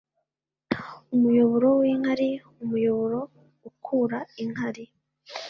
[1.15, 2.29] umuyoboro w'inkari
[2.63, 3.19] umuyoboro
[3.69, 4.85] ukura inkari